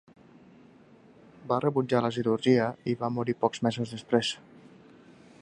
[1.51, 4.35] Va rebutjar la cirurgia i va morir pocs mesos després.